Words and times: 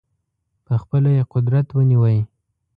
په 0.65 0.73
خپله 0.81 1.09
یې 1.17 1.23
قدرت 1.33 1.67
ونیوی. 1.71 2.19